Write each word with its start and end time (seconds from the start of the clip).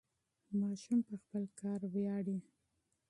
ماشوم 0.59 0.99
په 1.07 1.15
خپل 1.21 1.43
کار 1.59 1.79
ویاړي. 1.93 2.37